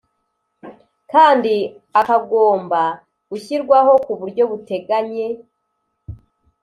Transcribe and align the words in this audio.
kandi 1.11 1.55
akagomba 1.99 2.81
gushyirwaho 3.29 3.91
ku 4.05 4.11
buryo 4.19 4.43
buteganye 4.51 5.27